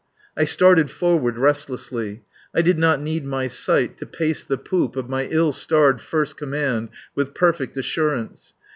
I 0.35 0.45
started 0.45 0.89
forward 0.89 1.37
restlessly. 1.37 2.23
I 2.55 2.63
did 2.63 2.79
not 2.79 2.99
need 2.99 3.23
my 3.23 3.45
sight 3.45 3.99
to 3.99 4.07
pace 4.07 4.43
the 4.43 4.57
poop 4.57 4.95
of 4.95 5.09
my 5.09 5.25
ill 5.25 5.51
starred 5.51 6.01
first 6.01 6.37
command 6.37 6.89
with 7.13 7.35
perfect 7.35 7.77
assurance. 7.77 8.55